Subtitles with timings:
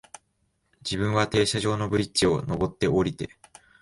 [0.83, 3.29] 自分は停車場のブリッジを、上って、降りて、